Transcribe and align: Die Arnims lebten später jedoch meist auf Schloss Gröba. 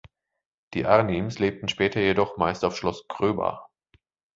Die 0.73 0.87
Arnims 0.87 1.37
lebten 1.37 1.67
später 1.67 2.01
jedoch 2.01 2.35
meist 2.35 2.65
auf 2.65 2.75
Schloss 2.75 3.07
Gröba. 3.07 3.69